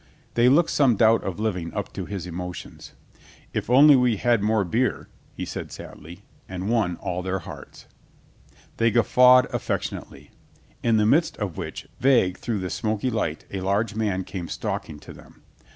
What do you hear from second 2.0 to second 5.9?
his emotions. "If only we had more beer," said he